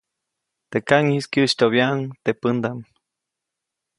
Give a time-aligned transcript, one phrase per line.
[0.69, 2.79] Teʼ kaʼŋis kyäʼsytyoʼbyabäʼuŋ teʼ pädaʼm.